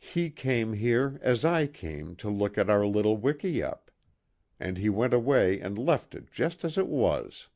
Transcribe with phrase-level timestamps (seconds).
[0.00, 3.90] "He came here, as I came, to look at our little wikiup.
[4.58, 7.48] And he went away and left it just as it was."